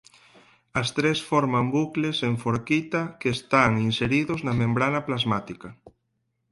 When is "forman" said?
1.29-1.65